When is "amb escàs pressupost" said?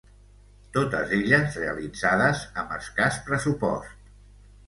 2.63-4.11